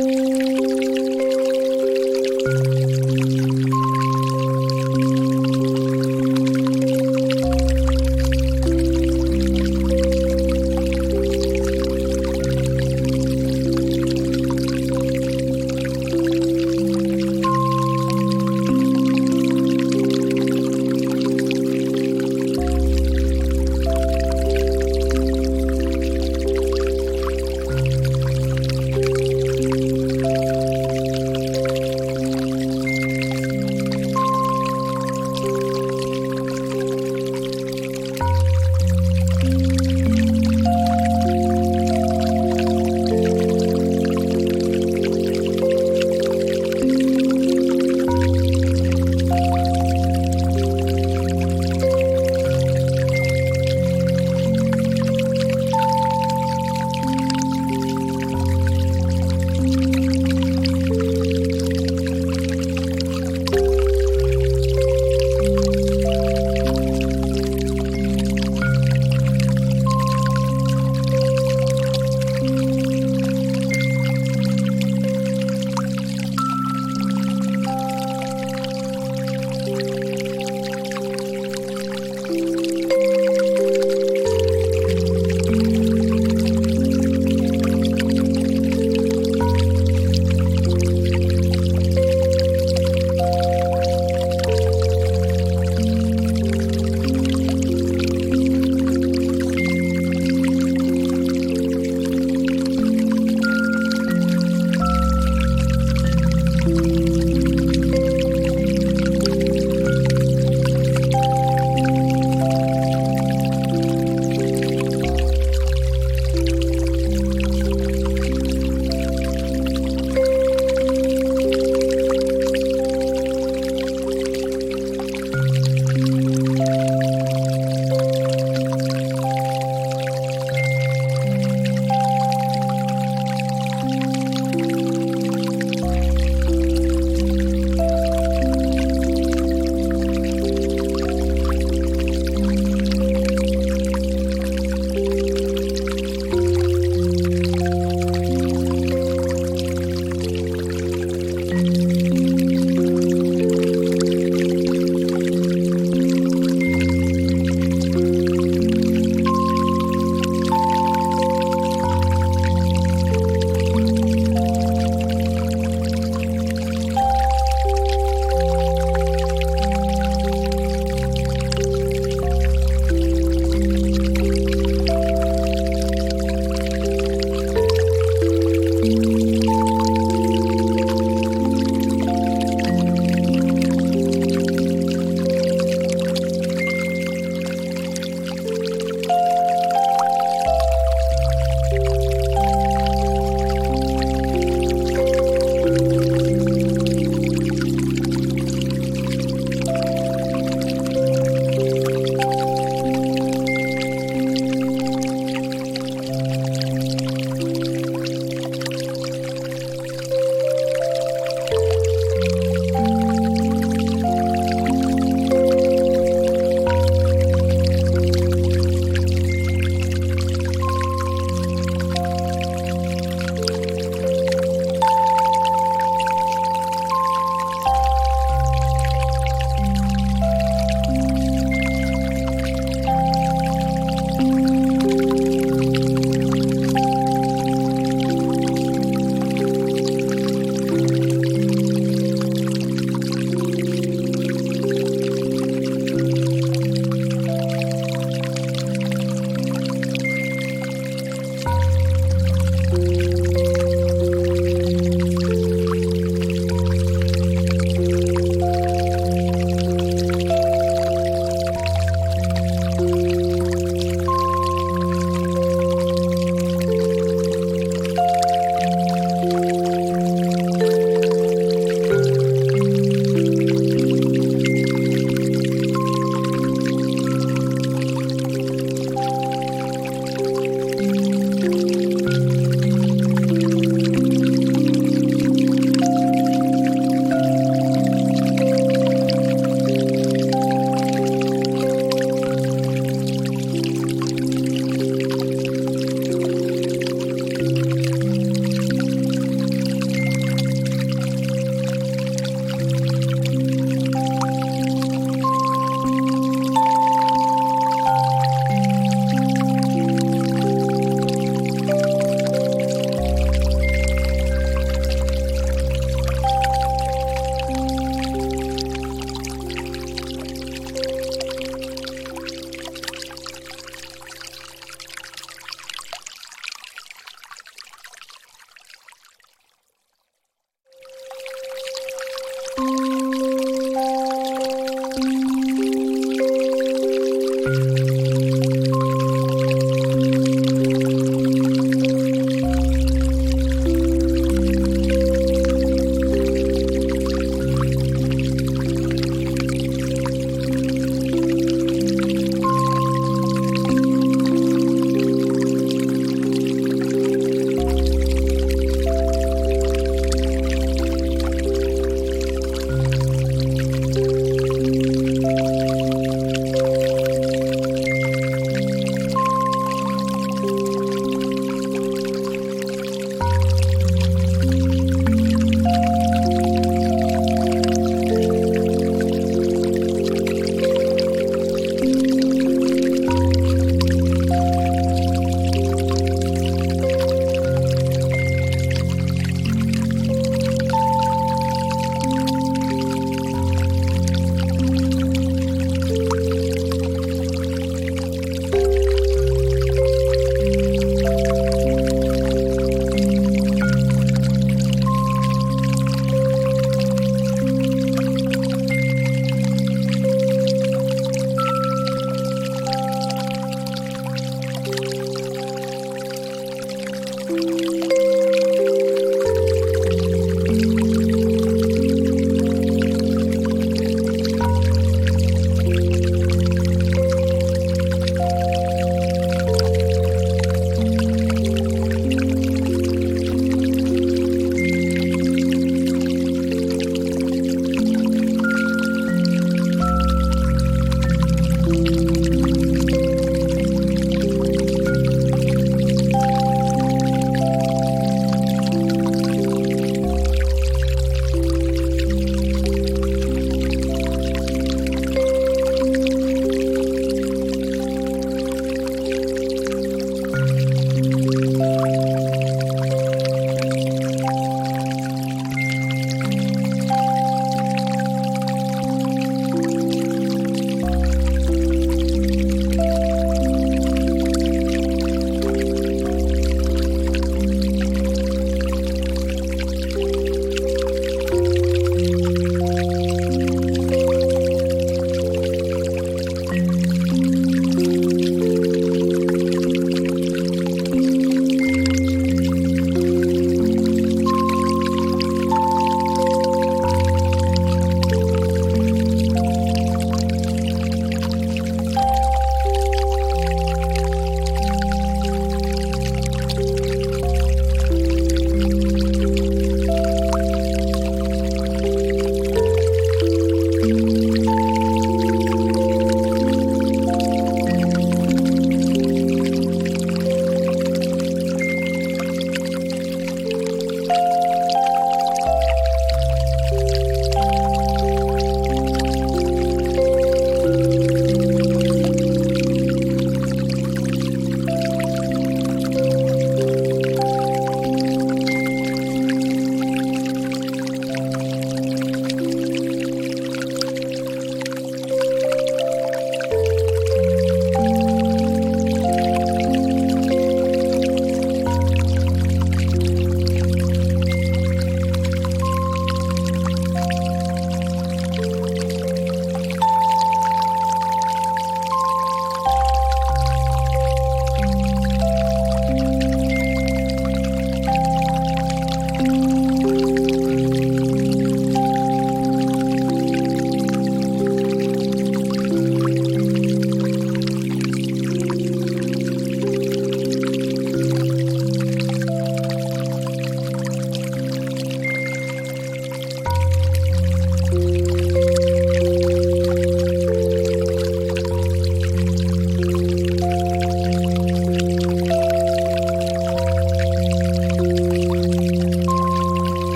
Música 0.00 0.49